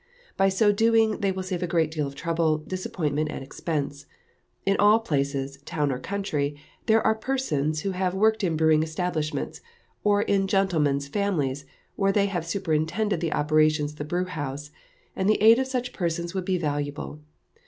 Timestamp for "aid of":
15.39-15.67